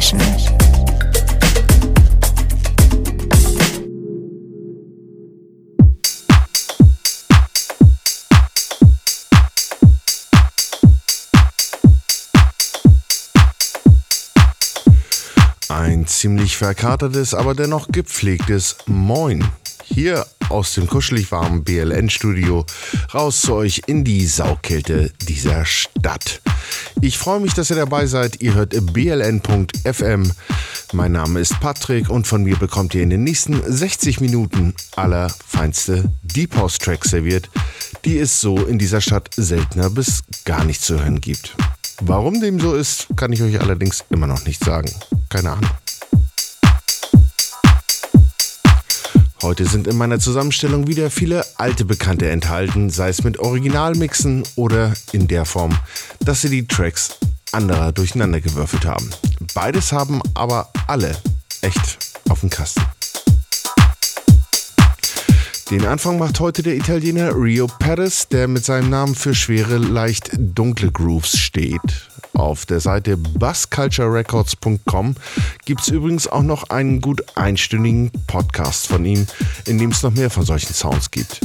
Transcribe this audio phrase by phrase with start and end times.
[0.00, 0.20] Session.
[15.68, 19.46] Ein ziemlich verkatertes, aber dennoch gepflegtes Moin.
[19.84, 22.64] Hier aus dem kuschelig warmen BLN-Studio
[23.12, 26.40] raus zu euch in die Saukälte dieser Stadt.
[27.02, 28.42] Ich freue mich, dass ihr dabei seid.
[28.42, 30.30] Ihr hört bln.fm.
[30.92, 36.10] Mein Name ist Patrick und von mir bekommt ihr in den nächsten 60 Minuten allerfeinste
[36.22, 37.48] Deep House Tracks serviert,
[38.04, 41.56] die es so in dieser Stadt seltener bis gar nicht zu hören gibt.
[42.02, 44.90] Warum dem so ist, kann ich euch allerdings immer noch nicht sagen.
[45.30, 45.70] Keine Ahnung.
[49.42, 54.92] Heute sind in meiner Zusammenstellung wieder viele alte Bekannte enthalten, sei es mit Originalmixen oder
[55.12, 55.78] in der Form,
[56.20, 57.16] dass sie die Tracks
[57.50, 59.08] anderer durcheinandergewürfelt haben.
[59.54, 61.16] Beides haben aber alle
[61.62, 62.82] echt auf dem Kasten.
[65.70, 70.30] Den Anfang macht heute der Italiener Rio Perez, der mit seinem Namen für schwere, leicht
[70.36, 71.80] dunkle Grooves steht.
[72.34, 75.14] Auf der Seite bassculturerecords.com
[75.64, 79.28] gibt es übrigens auch noch einen gut einstündigen Podcast von ihm,
[79.66, 81.38] in dem es noch mehr von solchen Sounds gibt.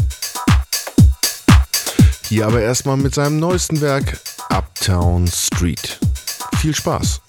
[2.28, 6.00] Hier aber erstmal mit seinem neuesten Werk Uptown Street.
[6.60, 7.22] Viel Spaß!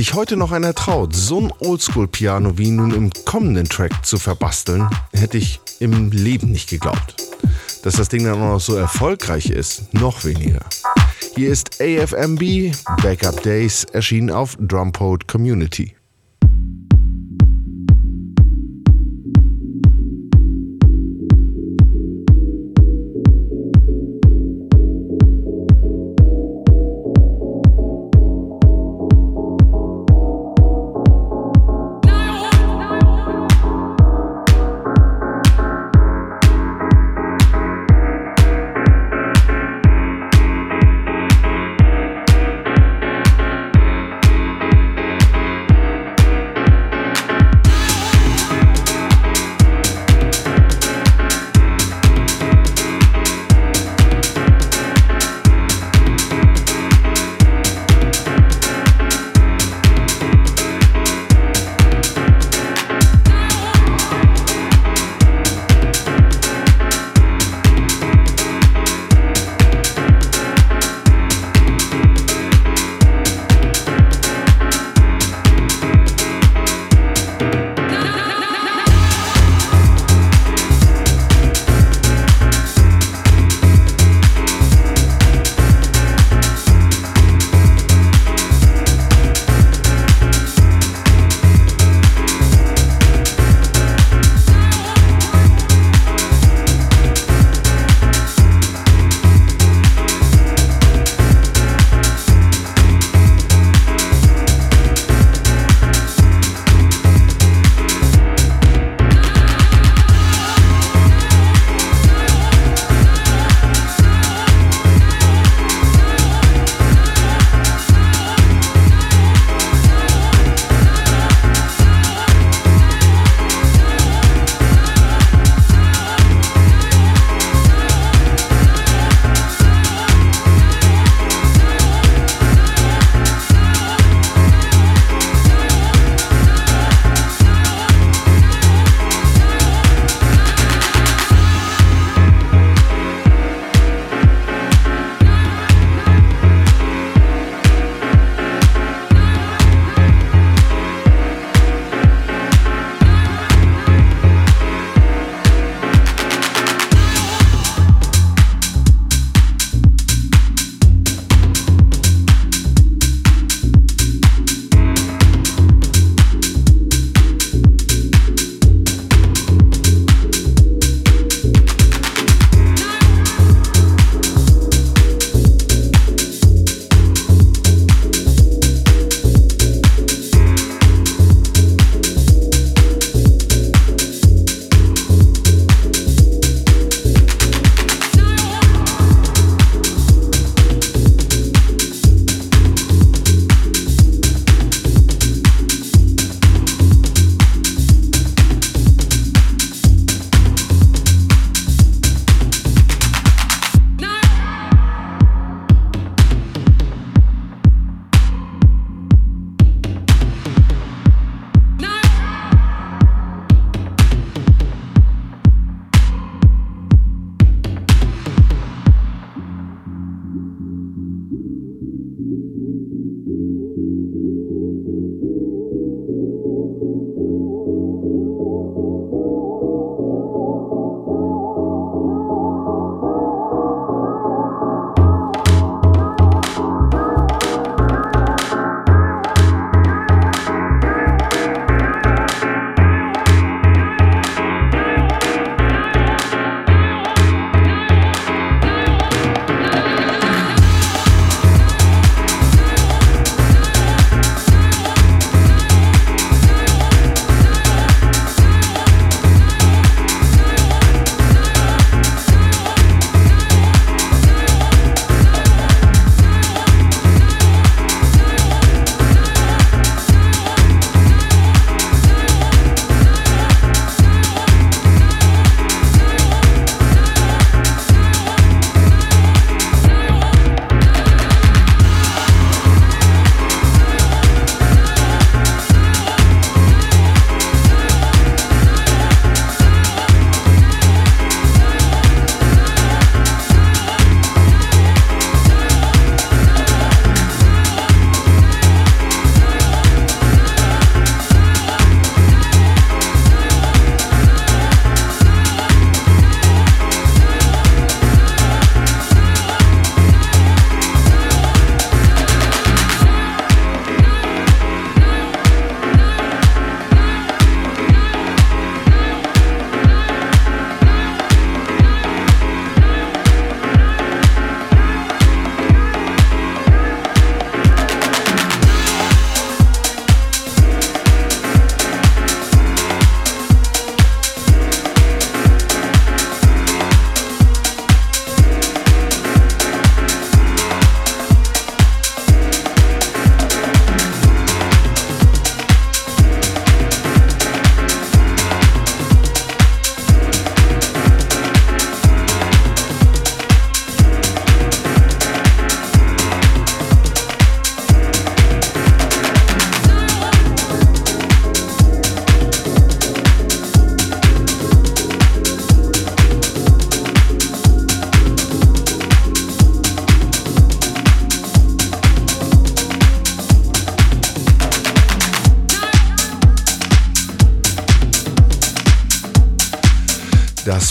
[0.00, 4.88] Sich heute noch einer traut, so ein Oldschool-Piano wie nun im kommenden Track zu verbasteln,
[5.12, 7.16] hätte ich im Leben nicht geglaubt.
[7.82, 10.64] Dass das Ding dann auch noch so erfolgreich ist, noch weniger.
[11.34, 15.94] Hier ist AFMB, Backup Days, erschienen auf Drumpode Community.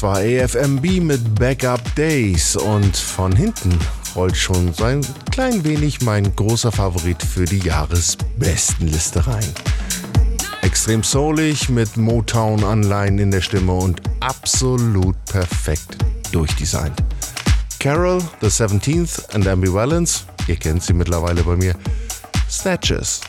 [0.10, 3.78] War AFMB mit Backup Days und von hinten
[4.16, 9.46] rollt schon so ein klein wenig mein großer Favorit für die Jahresbestenliste rein.
[10.64, 15.96] Extrem soulig mit Motown-Anleihen in der Stimme und absolut perfekt
[16.32, 17.04] durchdesignt.
[17.78, 21.76] Carol, The 17th and Ambivalence, ihr kennt sie mittlerweile bei mir,
[22.50, 23.22] Snatches.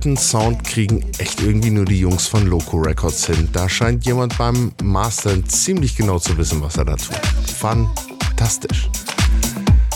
[0.00, 3.50] Fetten Sound kriegen echt irgendwie nur die Jungs von Loco Records hin.
[3.52, 7.20] Da scheint jemand beim Mastern ziemlich genau zu wissen, was er da tut.
[7.58, 8.88] Fantastisch.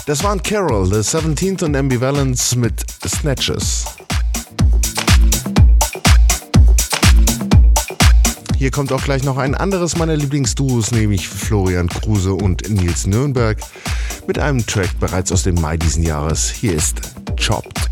[0.04, 3.86] Das waren Carol, The 17th und Ambivalence mit Snatches.
[8.58, 13.58] Hier kommt auch gleich noch ein anderes meiner Lieblingsduos, nämlich Florian Kruse und Nils Nürnberg,
[14.26, 16.50] mit einem Track bereits aus dem Mai diesen Jahres.
[16.50, 17.00] Hier ist
[17.40, 17.83] Chopped.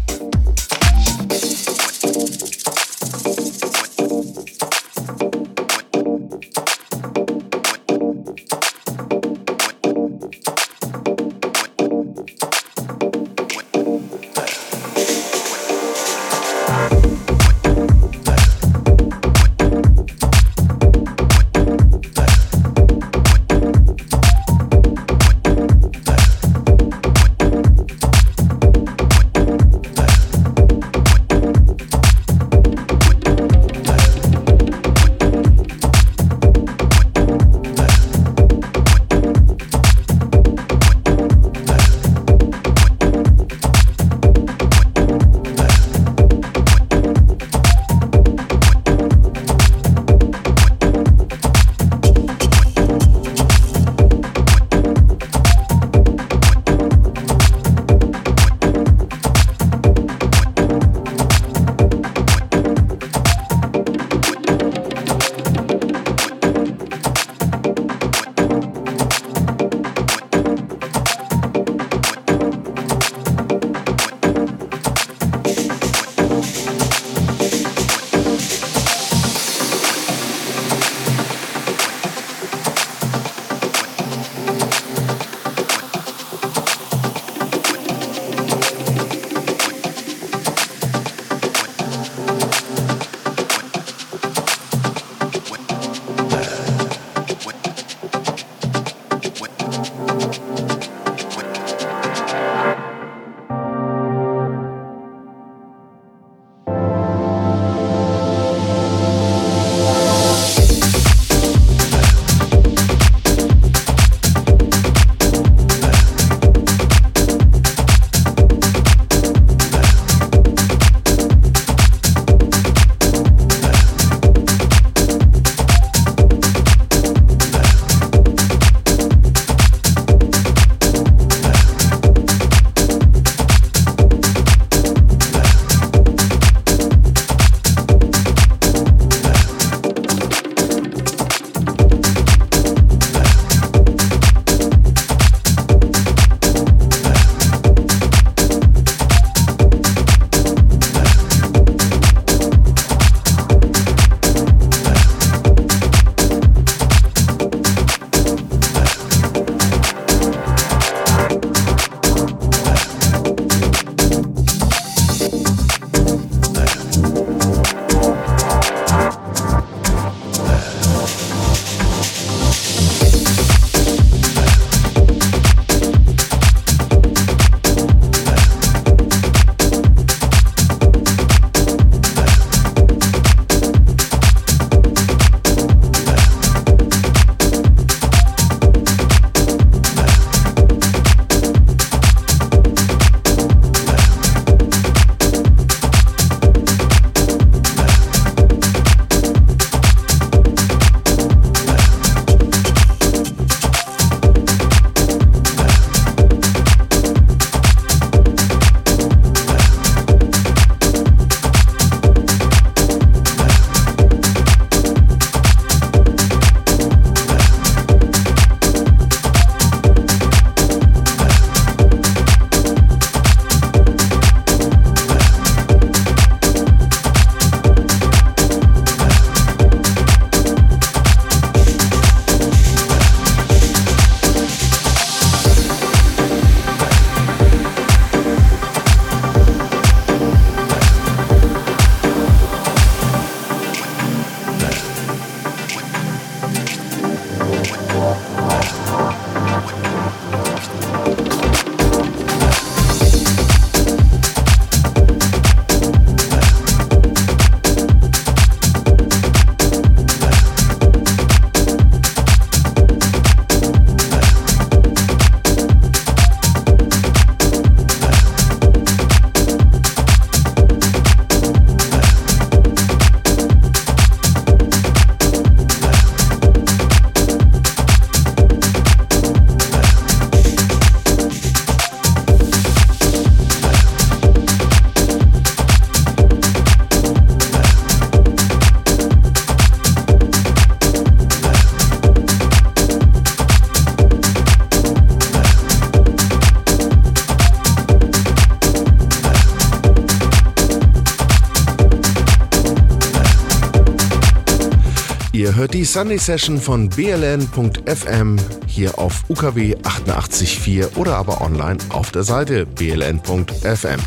[305.92, 314.00] Sunday Session von bln.fm hier auf UKW 88.4 oder aber online auf der Seite bln.fm.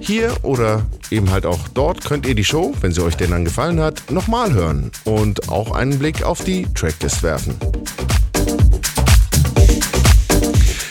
[0.00, 3.46] Hier oder eben halt auch dort könnt ihr die Show, wenn sie euch denn dann
[3.46, 7.54] gefallen hat, nochmal hören und auch einen Blick auf die Tracklist werfen.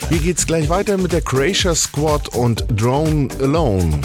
[0.08, 4.00] Hier geht's gleich weiter mit der Croatia Squad und Drone Alone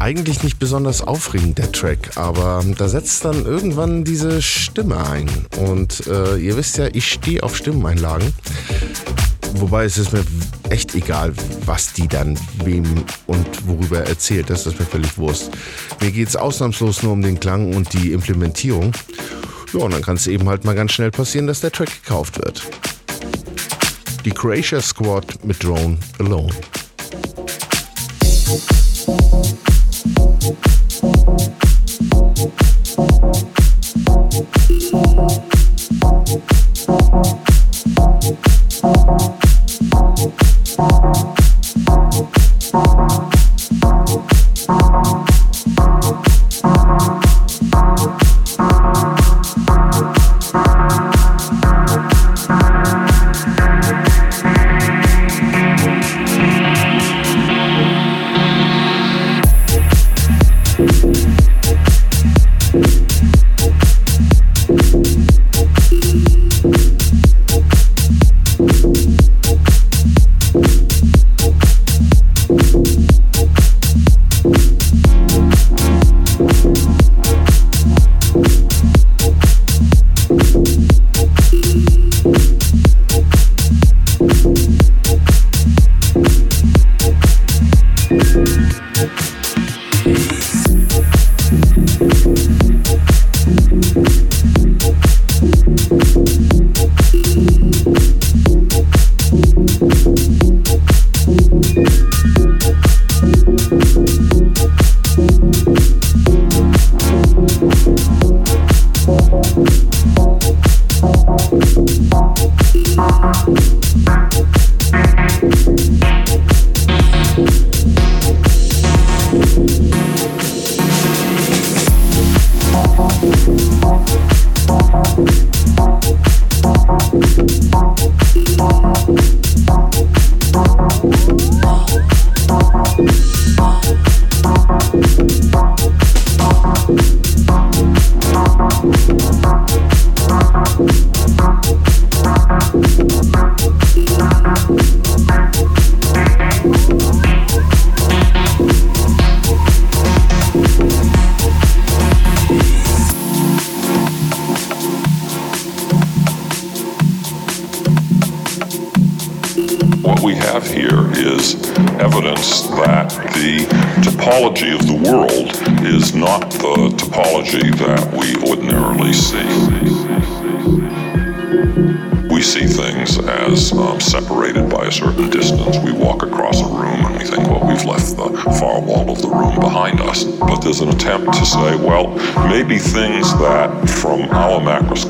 [0.00, 5.28] eigentlich nicht besonders aufregend, der Track, aber da setzt dann irgendwann diese Stimme ein.
[5.58, 8.32] Und äh, ihr wisst ja, ich stehe auf Stimmeneinlagen.
[9.54, 10.24] Wobei es ist mir
[10.70, 11.32] echt egal,
[11.66, 12.84] was die dann wem
[13.26, 14.48] und worüber erzählt.
[14.48, 15.50] Das ist mir völlig Wurst.
[16.00, 18.92] Mir geht es ausnahmslos nur um den Klang und die Implementierung.
[19.72, 22.38] Ja, und dann kann es eben halt mal ganz schnell passieren, dass der Track gekauft
[22.38, 22.62] wird.
[24.24, 26.52] Die Croatia Squad mit Drone Alone.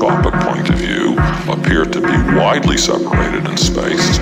[0.01, 1.15] microscopic point of view,
[1.47, 4.17] appear to be widely separated in space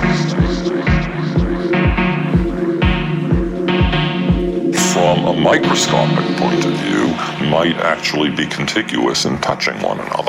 [4.92, 7.06] from a microscopic point of view
[7.48, 10.19] might actually be contiguous in touching one another.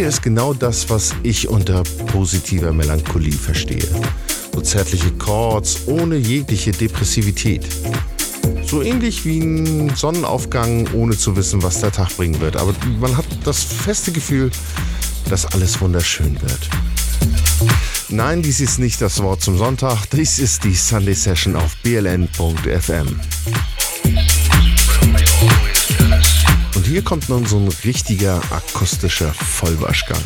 [0.00, 3.86] Hier ist genau das, was ich unter positiver Melancholie verstehe.
[4.54, 7.66] So zärtliche Chords ohne jegliche Depressivität.
[8.64, 12.56] So ähnlich wie ein Sonnenaufgang, ohne zu wissen, was der Tag bringen wird.
[12.56, 14.50] Aber man hat das feste Gefühl,
[15.28, 16.70] dass alles wunderschön wird.
[18.08, 23.20] Nein, dies ist nicht das Wort zum Sonntag, dies ist die Sunday Session auf bln.fm.
[26.90, 30.20] hier kommt nun so ein richtiger akustischer Vollwaschgang.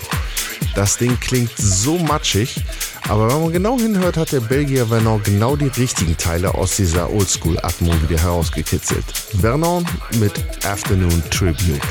[0.75, 2.57] Das Ding klingt so matschig,
[3.07, 7.11] aber wenn man genau hinhört, hat der Belgier Vernon genau die richtigen Teile aus dieser
[7.11, 9.05] Oldschool-Atmo wieder herausgekitzelt.
[9.39, 9.85] Vernon
[10.19, 10.33] mit
[10.65, 11.83] Afternoon Tribute.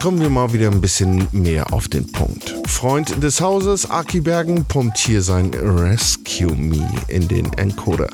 [0.00, 2.54] Kommen wir mal wieder ein bisschen mehr auf den Punkt.
[2.66, 8.08] Freund des Hauses, Aki Bergen, pumpt hier sein Rescue Me in den Encoder.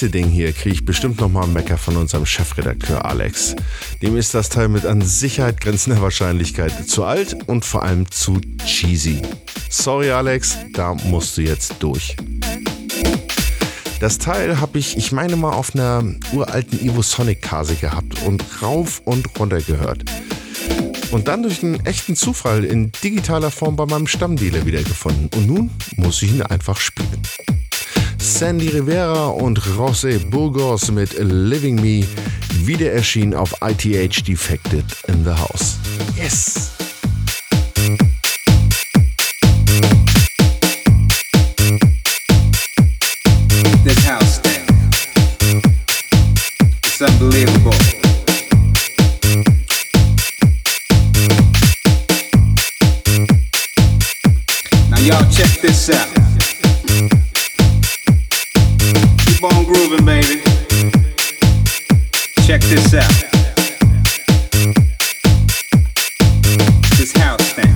[0.00, 3.54] Nächste Ding hier kriege ich bestimmt nochmal einen Mecker von unserem Chefredakteur Alex.
[4.00, 8.40] Dem ist das Teil mit an Sicherheit grenzender Wahrscheinlichkeit zu alt und vor allem zu
[8.64, 9.20] cheesy.
[9.68, 12.16] Sorry Alex, da musst du jetzt durch.
[14.00, 18.42] Das Teil habe ich, ich meine mal, auf einer uralten Evo Sonic Kase gehabt und
[18.62, 20.04] rauf und runter gehört.
[21.10, 25.28] Und dann durch einen echten Zufall in digitaler Form bei meinem Stammdealer wiedergefunden.
[25.34, 27.20] Und nun muss ich ihn einfach spielen.
[28.38, 32.06] Sandy Rivera und José Burgos mit Living Me,
[32.64, 35.76] wieder erschienen auf ITH Defected in the House.
[36.16, 36.69] Yes!
[62.70, 63.10] This out.
[66.96, 67.74] This house thing.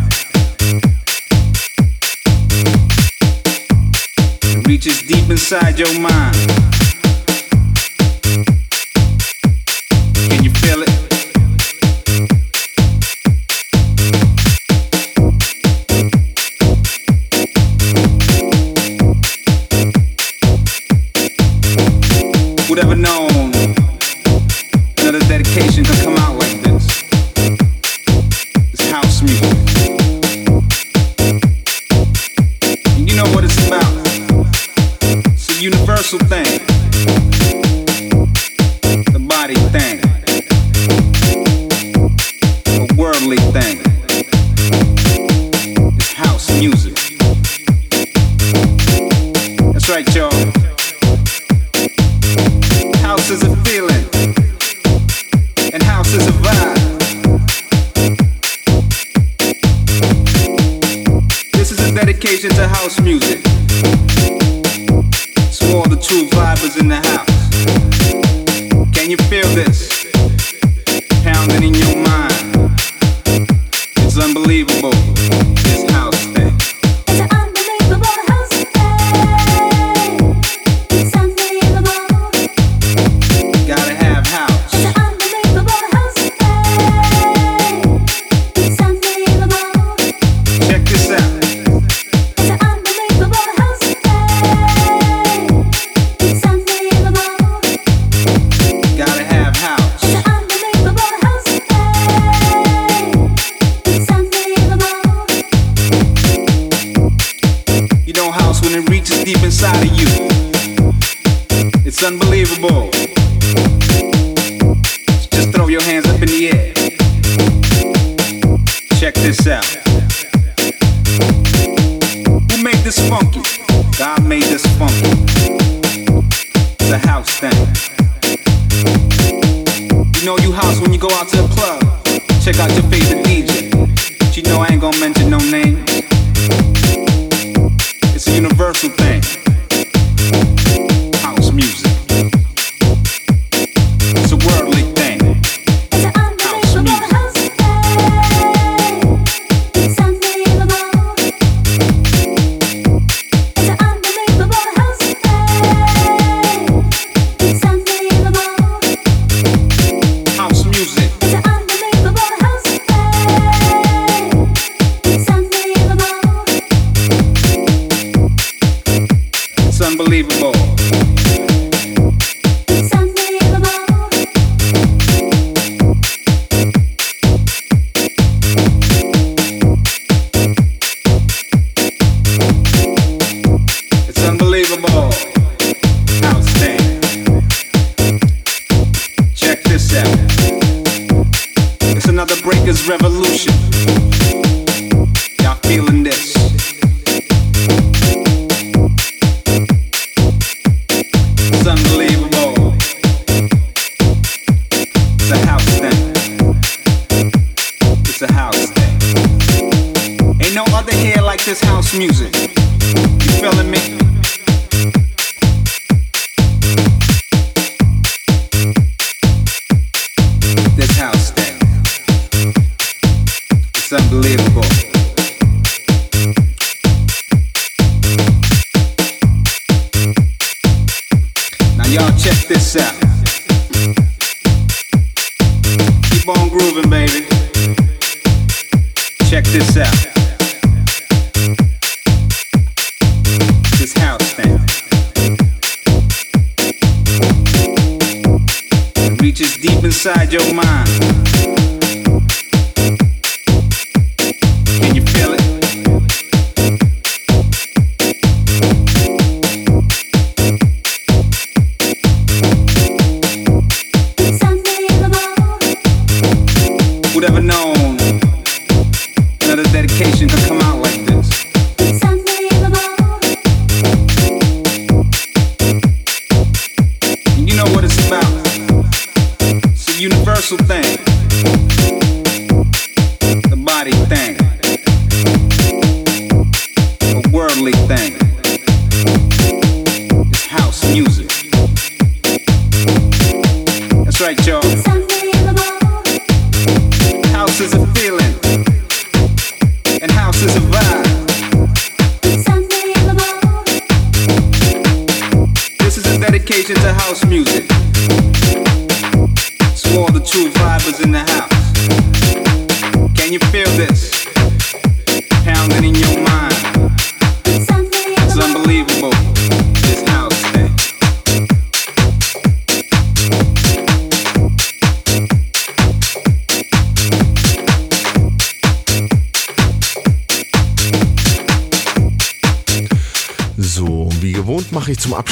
[4.62, 6.64] Reaches deep inside your mind.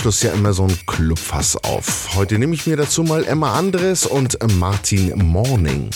[0.03, 2.17] Abschluss ja immer so ein Clubfass auf.
[2.17, 5.91] Heute nehme ich mir dazu mal Emma Andres und Martin Morning.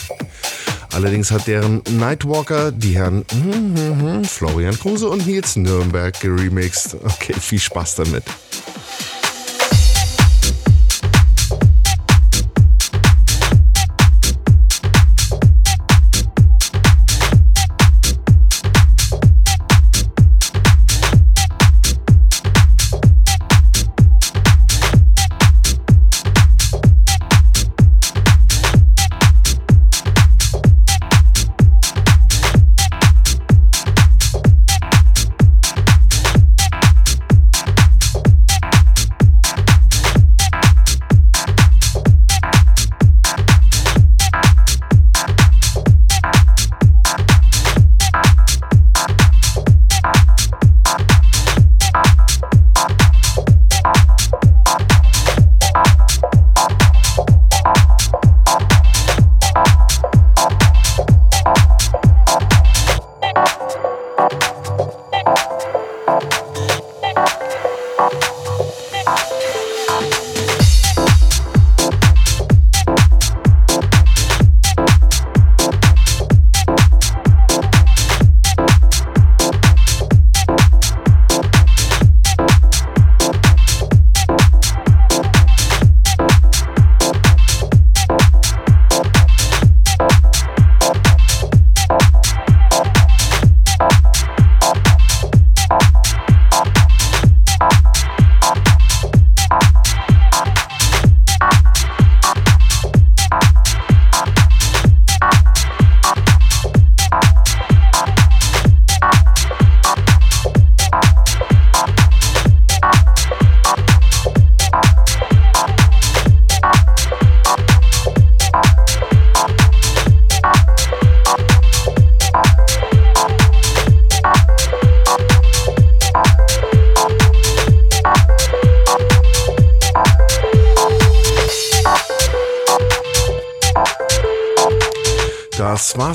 [0.93, 6.99] Allerdings hat deren Nightwalker die Herren hm, hm, hm, Florian Kruse und Nils Nürnberg geremixed.
[7.03, 8.23] Okay, viel Spaß damit.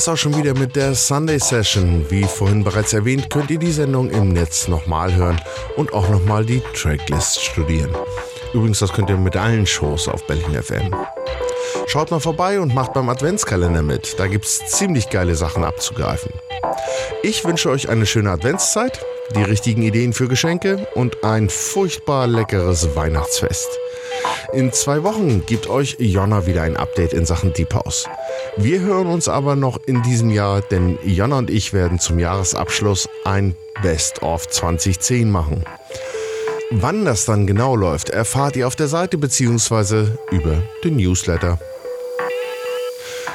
[0.02, 2.08] War's auch schon wieder mit der Sunday Session.
[2.10, 5.40] Wie vorhin bereits erwähnt, könnt ihr die Sendung im Netz nochmal hören
[5.76, 7.92] und auch nochmal die Tracklist studieren.
[8.52, 10.96] Übrigens, das könnt ihr mit allen Shows auf Berlin FM.
[11.86, 14.18] Schaut mal vorbei und macht beim Adventskalender mit.
[14.18, 16.32] Da gibt's ziemlich geile Sachen abzugreifen.
[17.22, 22.96] Ich wünsche euch eine schöne Adventszeit, die richtigen Ideen für Geschenke und ein furchtbar leckeres
[22.96, 23.70] Weihnachtsfest.
[24.52, 28.10] In zwei Wochen gibt euch Jonna wieder ein Update in Sachen Deep House.
[28.58, 33.08] Wir hören uns aber noch in diesem Jahr, denn Jonna und ich werden zum Jahresabschluss
[33.24, 35.64] ein Best of 2010 machen.
[36.72, 40.08] Wann das dann genau läuft, erfahrt ihr auf der Seite bzw.
[40.32, 41.60] über den Newsletter.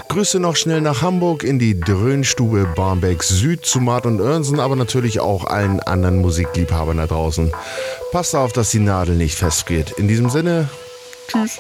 [0.09, 4.77] Grüße noch schnell nach Hamburg in die Dröhnstube Barmbek Süd zu Mart und Örnsen, aber
[4.77, 7.53] natürlich auch allen anderen Musikliebhabern da draußen.
[8.13, 9.91] Passt auf, dass die Nadel nicht festgeht.
[9.99, 10.71] In diesem Sinne,
[11.29, 11.59] tschüss.